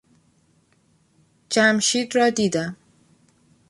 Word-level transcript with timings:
جمشید 1.49 2.15
را 2.15 2.29
دیدم. 2.29 2.77